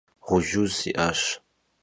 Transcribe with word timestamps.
Ğujuz 0.27 0.71
si'aş. 0.79 1.21